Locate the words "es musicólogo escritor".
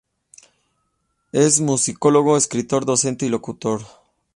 1.31-2.85